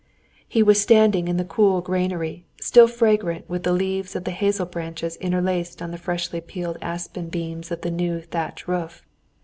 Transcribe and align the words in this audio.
He 0.47 0.63
was 0.63 0.81
standing 0.81 1.27
in 1.27 1.37
the 1.37 1.45
cool 1.45 1.79
granary, 1.79 2.43
still 2.59 2.87
fragrant 2.87 3.47
with 3.47 3.61
the 3.61 3.71
leaves 3.71 4.15
of 4.15 4.23
the 4.23 4.31
hazel 4.31 4.65
branches 4.65 5.15
interlaced 5.17 5.79
on 5.79 5.91
the 5.91 5.97
freshly 5.99 6.41
peeled 6.41 6.79
aspen 6.81 7.29
beams 7.29 7.69
of 7.69 7.81
the 7.81 7.91
new 7.91 8.19
thatch 8.19 8.67
roof. 8.67 9.03